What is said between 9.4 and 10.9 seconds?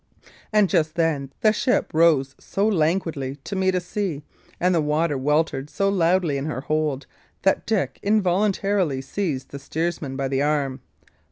the steersman by the arm.